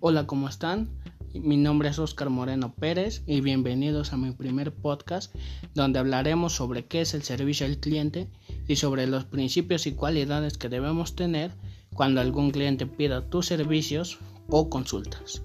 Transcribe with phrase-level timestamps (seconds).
[0.00, 0.88] Hola, ¿cómo están?
[1.34, 5.34] Mi nombre es Oscar Moreno Pérez y bienvenidos a mi primer podcast
[5.74, 8.28] donde hablaremos sobre qué es el servicio al cliente
[8.68, 11.50] y sobre los principios y cualidades que debemos tener
[11.94, 15.42] cuando algún cliente pida tus servicios o consultas.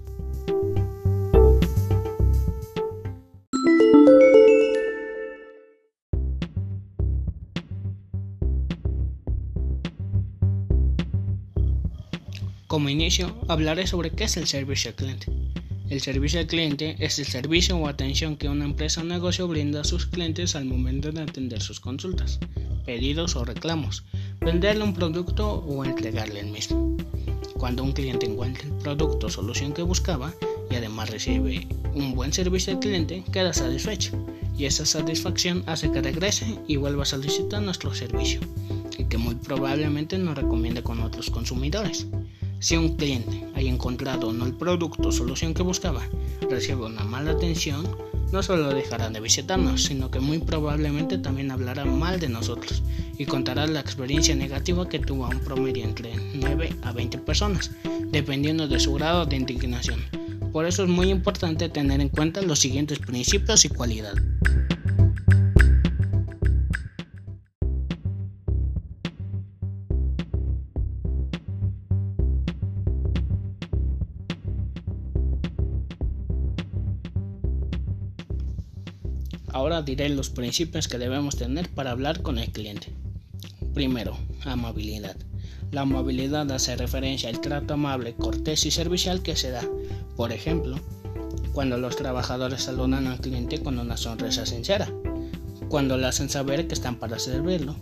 [12.74, 15.28] Como inicio, hablaré sobre qué es el servicio al cliente.
[15.90, 19.82] El servicio al cliente es el servicio o atención que una empresa o negocio brinda
[19.82, 22.40] a sus clientes al momento de atender sus consultas,
[22.84, 24.02] pedidos o reclamos,
[24.40, 26.96] venderle un producto o entregarle el mismo.
[27.56, 30.34] Cuando un cliente encuentra el producto o solución que buscaba
[30.68, 34.18] y además recibe un buen servicio al cliente, queda satisfecho
[34.58, 38.40] y esa satisfacción hace que regrese y vuelva a solicitar nuestro servicio
[38.98, 42.08] y que muy probablemente nos recomiende con otros consumidores.
[42.64, 46.00] Si un cliente haya encontrado no el producto o solución que buscaba,
[46.48, 47.86] recibe una mala atención,
[48.32, 52.82] no solo dejará de visitarnos, sino que muy probablemente también hablará mal de nosotros
[53.18, 57.70] y contará la experiencia negativa que tuvo a un promedio entre 9 a 20 personas,
[58.06, 60.02] dependiendo de su grado de indignación.
[60.50, 64.24] Por eso es muy importante tener en cuenta los siguientes principios y cualidades.
[79.54, 82.88] Ahora diré los principios que debemos tener para hablar con el cliente.
[83.72, 85.14] Primero, amabilidad.
[85.70, 89.62] La amabilidad hace referencia al trato amable, cortés y servicial que se da.
[90.16, 90.80] Por ejemplo,
[91.52, 94.92] cuando los trabajadores saludan al cliente con una sonrisa sincera,
[95.68, 97.76] cuando le hacen saber que están para servirlo,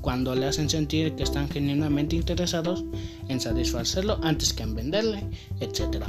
[0.00, 2.84] cuando le hacen sentir que están genuinamente interesados
[3.28, 6.06] en satisfacerlo antes que en venderle, etc.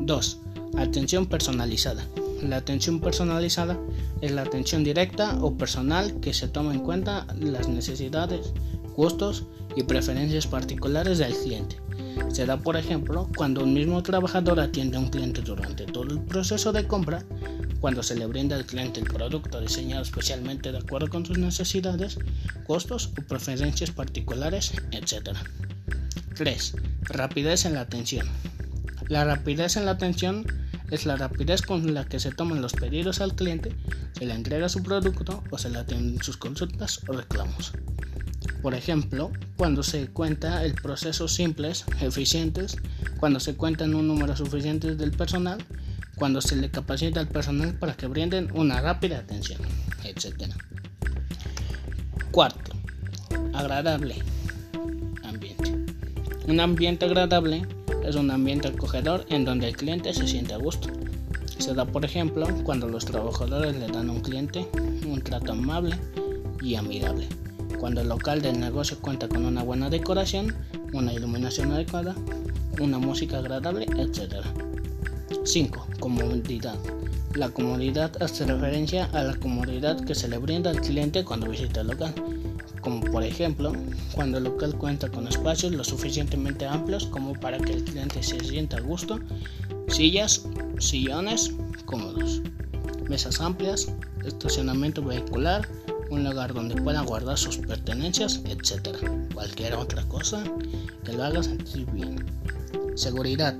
[0.00, 0.38] 2.
[0.76, 2.06] Atención personalizada.
[2.42, 3.78] La atención personalizada
[4.20, 8.52] es la atención directa o personal que se toma en cuenta las necesidades,
[8.96, 9.46] gustos
[9.76, 11.76] y preferencias particulares del cliente.
[12.28, 16.20] Se da, por ejemplo, cuando un mismo trabajador atiende a un cliente durante todo el
[16.20, 17.24] proceso de compra,
[17.80, 22.18] cuando se le brinda al cliente el producto diseñado especialmente de acuerdo con sus necesidades,
[22.66, 25.36] gustos o preferencias particulares, etc.
[26.34, 26.74] 3.
[27.02, 28.26] Rapidez en la atención.
[29.08, 30.44] La rapidez en la atención
[30.90, 33.74] es la rapidez con la que se toman los pedidos al cliente,
[34.12, 37.72] se le entrega su producto o se le atienden sus consultas o reclamos.
[38.62, 42.76] Por ejemplo, cuando se cuenta el proceso simples, eficientes,
[43.18, 45.64] cuando se cuentan un número suficiente del personal,
[46.16, 49.60] cuando se le capacita al personal para que brinden una rápida atención,
[50.04, 50.52] etc.
[52.30, 52.72] Cuarto,
[53.54, 54.16] agradable
[55.22, 55.74] ambiente.
[56.46, 57.66] Un ambiente agradable
[58.04, 60.88] es un ambiente acogedor en donde el cliente se siente a gusto.
[61.58, 64.66] Se da, por ejemplo, cuando los trabajadores le dan a un cliente
[65.06, 65.96] un trato amable
[66.62, 67.26] y amigable.
[67.78, 70.54] Cuando el local del negocio cuenta con una buena decoración,
[70.92, 72.14] una iluminación adecuada,
[72.80, 74.44] una música agradable, etc.
[75.44, 75.86] 5.
[75.98, 76.76] Comodidad.
[77.34, 81.82] La comodidad hace referencia a la comodidad que se le brinda al cliente cuando visita
[81.82, 82.14] el local
[83.12, 83.72] por ejemplo
[84.14, 88.40] cuando el local cuenta con espacios lo suficientemente amplios como para que el cliente se
[88.40, 89.20] sienta a gusto,
[89.88, 90.46] sillas,
[90.78, 91.52] sillones
[91.84, 92.42] cómodos,
[93.08, 93.92] mesas amplias,
[94.24, 95.68] estacionamiento vehicular,
[96.10, 98.96] un lugar donde pueda guardar sus pertenencias, etc.
[99.34, 100.42] Cualquier otra cosa
[101.04, 102.24] que lo haga sentir bien.
[102.94, 103.56] Seguridad.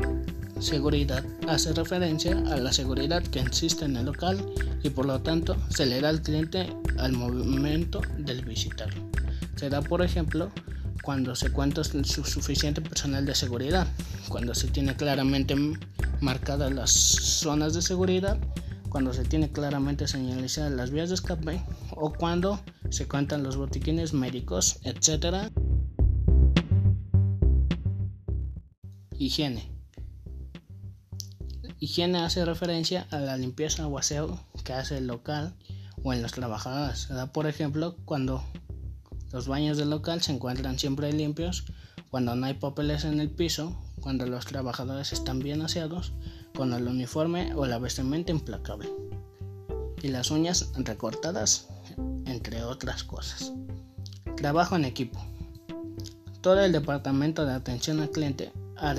[0.58, 4.44] Seguridad hace referencia a la seguridad que existe en el local
[4.82, 6.66] y por lo tanto se le da al cliente
[6.98, 9.02] al momento del visitarlo.
[9.60, 10.50] Se da por ejemplo
[11.02, 13.86] cuando se cuenta su suficiente personal de seguridad,
[14.30, 15.54] cuando se tiene claramente
[16.22, 18.38] marcadas las zonas de seguridad,
[18.88, 24.14] cuando se tiene claramente señalizadas las vías de escape o cuando se cuentan los botiquines
[24.14, 25.52] médicos, etc.
[29.18, 29.70] Higiene.
[31.80, 35.54] Higiene hace referencia a la limpieza o aseo que hace el local
[36.02, 37.00] o en los trabajadores.
[37.00, 38.42] Se da por ejemplo cuando
[39.32, 41.64] los baños del local se encuentran siempre limpios,
[42.10, 46.12] cuando no hay papeles en el piso, cuando los trabajadores están bien aseados,
[46.54, 48.88] con el uniforme o la vestimenta implacable
[50.02, 51.68] y las uñas recortadas,
[52.26, 53.52] entre otras cosas.
[54.36, 55.24] Trabajo en equipo.
[56.40, 58.94] Todo el departamento de atención al cliente ha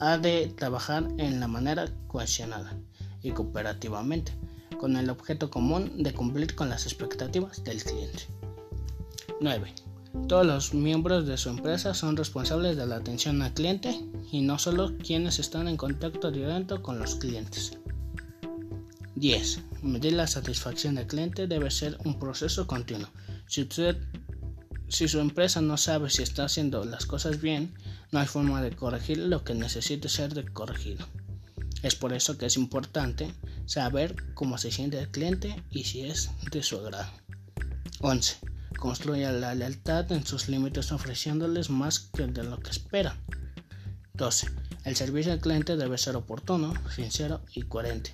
[0.00, 2.78] ha de trabajar en la manera cohesionada
[3.22, 4.32] y cooperativamente,
[4.78, 8.37] con el objeto común de cumplir con las expectativas del cliente.
[9.40, 9.74] 9.
[10.26, 13.98] Todos los miembros de su empresa son responsables de la atención al cliente
[14.32, 17.78] y no solo quienes están en contacto directo con los clientes.
[19.14, 19.60] 10.
[19.82, 23.08] Medir la satisfacción del cliente debe ser un proceso continuo.
[23.46, 23.68] Si,
[24.88, 27.74] si su empresa no sabe si está haciendo las cosas bien,
[28.10, 31.06] no hay forma de corregir lo que necesite ser corregido.
[31.82, 33.32] Es por eso que es importante
[33.66, 37.10] saber cómo se siente el cliente y si es de su agrado.
[38.00, 38.36] 11.
[38.76, 43.16] Construya la lealtad en sus límites ofreciéndoles más que de lo que esperan.
[44.14, 44.48] 12.
[44.84, 48.12] El servicio al cliente debe ser oportuno, sincero y coherente,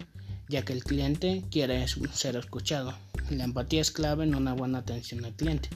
[0.49, 2.95] ya que el cliente quiere ser escuchado.
[3.31, 5.71] La empatía es clave en una buena atención al cliente.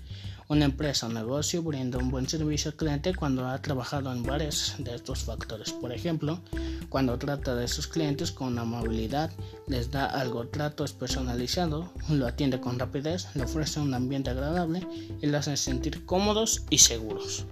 [0.50, 4.76] Una empresa o negocio brinda un buen servicio al cliente cuando ha trabajado en varios
[4.78, 5.72] de estos factores.
[5.72, 6.40] Por ejemplo,
[6.88, 9.30] cuando trata de sus clientes con amabilidad,
[9.66, 14.86] les da algo trato personalizado, lo atiende con rapidez, le ofrece un ambiente agradable
[15.20, 17.44] y los hace sentir cómodos y seguros.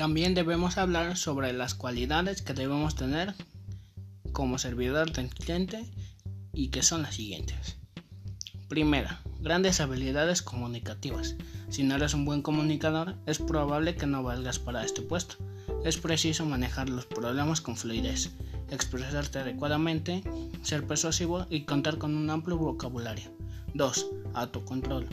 [0.00, 3.34] También debemos hablar sobre las cualidades que debemos tener
[4.32, 5.84] como servidor del cliente
[6.54, 7.76] y que son las siguientes.
[8.66, 11.36] Primera, grandes habilidades comunicativas.
[11.68, 15.34] Si no eres un buen comunicador, es probable que no valgas para este puesto.
[15.84, 18.30] Es preciso manejar los problemas con fluidez,
[18.70, 20.22] expresarte adecuadamente,
[20.62, 23.30] ser persuasivo y contar con un amplio vocabulario.
[23.74, 24.06] 2.
[24.32, 25.06] Autocontrol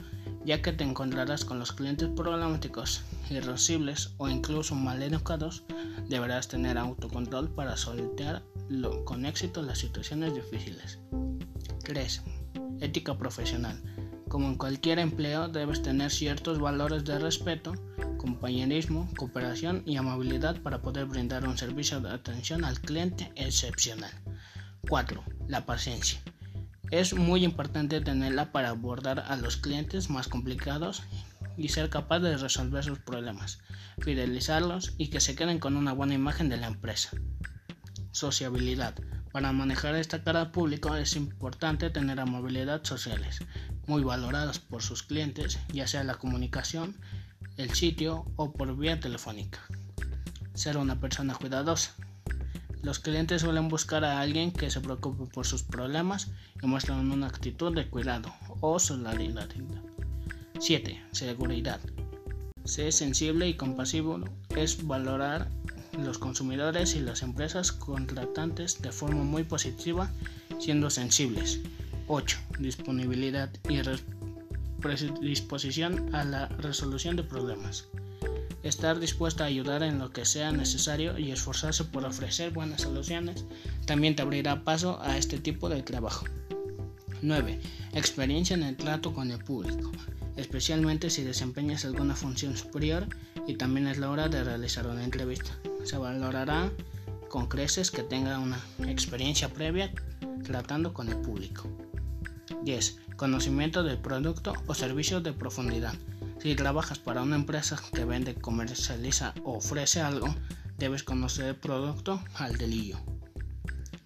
[0.48, 3.02] ya que te encontrarás con los clientes problemáticos,
[3.32, 5.64] irascibles o incluso mal educados,
[6.08, 8.44] deberás tener autocontrol para soltar
[9.06, 11.00] con éxito las situaciones difíciles.
[11.84, 12.22] 3.
[12.82, 13.82] Ética profesional.
[14.28, 17.74] Como en cualquier empleo, debes tener ciertos valores de respeto,
[18.18, 24.12] compañerismo, cooperación y amabilidad para poder brindar un servicio de atención al cliente excepcional.
[24.90, 25.24] 4.
[25.48, 26.20] La paciencia.
[26.92, 31.04] Es muy importante tenerla para abordar a los clientes más complicados
[31.58, 33.60] y ser capaz de resolver sus problemas,
[34.00, 37.12] fidelizarlos y que se queden con una buena imagen de la empresa.
[38.12, 38.96] Sociabilidad.
[39.32, 43.40] Para manejar esta cara público es importante tener amabilidad sociales,
[43.88, 46.96] muy valoradas por sus clientes, ya sea la comunicación,
[47.58, 49.60] el sitio o por vía telefónica.
[50.54, 51.94] Ser una persona cuidadosa.
[52.82, 56.30] Los clientes suelen buscar a alguien que se preocupe por sus problemas
[56.62, 59.50] y muestran una actitud de cuidado o solidaridad.
[60.60, 61.02] 7.
[61.12, 61.80] Seguridad.
[62.66, 64.20] Ser sensible y compasivo
[64.56, 65.50] es valorar
[65.98, 70.12] los consumidores y las empresas contratantes de forma muy positiva,
[70.60, 71.62] siendo sensibles.
[72.08, 72.38] 8.
[72.60, 73.80] Disponibilidad y
[74.82, 77.88] predisposición a la resolución de problemas
[78.64, 83.46] estar dispuesta a ayudar en lo que sea necesario y esforzarse por ofrecer buenas soluciones
[83.86, 86.26] también te abrirá paso a este tipo de trabajo.
[87.22, 87.60] 9.
[87.94, 89.92] Experiencia en el trato con el público,
[90.38, 93.08] especialmente si desempeñas alguna función superior
[93.46, 95.52] y también es la hora de realizar una entrevista.
[95.84, 96.72] Se valorará
[97.28, 99.92] con creces que tenga una experiencia previa
[100.44, 101.68] tratando con el público.
[102.64, 103.00] 10.
[103.16, 105.94] Conocimiento del producto o servicio de profundidad.
[106.40, 110.34] Si trabajas para una empresa que vende, comercializa o ofrece algo,
[110.78, 113.00] debes conocer el producto al delillo,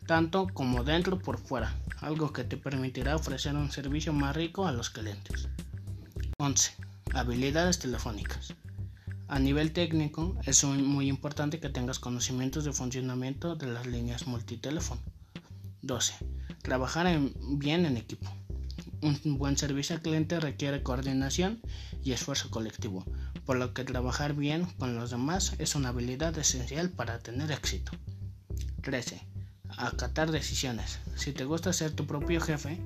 [0.08, 4.72] tanto como dentro por fuera, algo que te permitirá ofrecer un servicio más rico a
[4.72, 5.50] los clientes.
[6.42, 6.72] 11.
[7.14, 8.56] Habilidades telefónicas.
[9.28, 15.00] A nivel técnico, es muy importante que tengas conocimientos de funcionamiento de las líneas multiteléfono.
[15.84, 16.16] 12.
[16.64, 17.06] Trabajar
[17.42, 18.28] bien en equipo.
[19.02, 21.62] Un buen servicio al cliente requiere coordinación
[22.04, 23.06] y esfuerzo colectivo,
[23.46, 27.92] por lo que trabajar bien con los demás es una habilidad esencial para tener éxito.
[28.82, 29.22] 13.
[29.78, 30.98] Acatar decisiones.
[31.16, 32.80] Si te gusta ser tu propio jefe,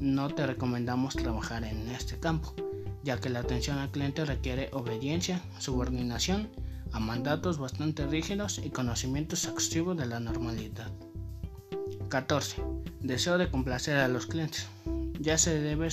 [0.00, 2.54] no te recomendamos trabajar en este campo,
[3.06, 6.48] ya que la atención al cliente requiere obediencia, subordinación
[6.90, 10.90] a mandatos bastante rígidos y conocimientos exhaustivos de la normalidad.
[12.08, 12.64] 14.
[13.00, 14.66] Deseo de complacer a los clientes
[15.20, 15.88] ya se debe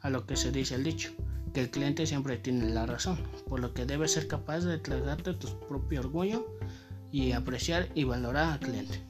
[0.00, 1.12] a lo que se dice el dicho,
[1.52, 5.34] que el cliente siempre tiene la razón, por lo que debes ser capaz de tragarte
[5.34, 6.46] tu propio orgullo
[7.12, 9.02] y apreciar y valorar al cliente.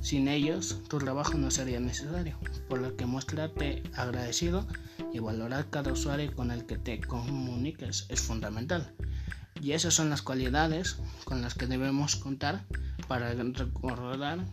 [0.00, 4.66] Sin ellos, tu trabajo no sería necesario, por lo que muéstrate agradecido
[5.16, 8.94] y valorar cada usuario con el que te comuniques es fundamental.
[9.62, 12.66] Y esas son las cualidades con las que debemos contar
[13.08, 14.44] para recordar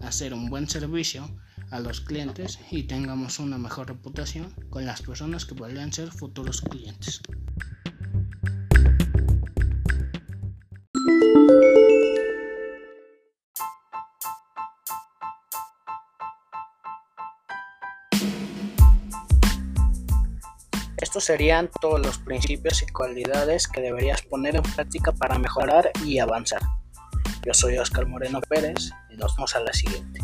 [0.00, 1.28] hacer un buen servicio
[1.70, 6.60] a los clientes y tengamos una mejor reputación con las personas que podrían ser futuros
[6.60, 7.20] clientes.
[21.04, 26.18] Estos serían todos los principios y cualidades que deberías poner en práctica para mejorar y
[26.18, 26.62] avanzar.
[27.44, 30.23] Yo soy Oscar Moreno Pérez y nos vemos a la siguiente.